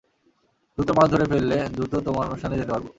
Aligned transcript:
দ্রুত 0.77 0.89
মাছ 0.97 1.07
ধরে 1.13 1.25
ফেললে 1.31 1.57
দ্রুত 1.75 1.93
তোমার 2.05 2.27
অনুষ্ঠানে 2.27 2.55
যেতে 2.55 2.71
পারব। 2.71 2.85